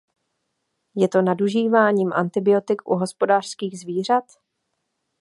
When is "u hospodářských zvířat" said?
2.89-4.23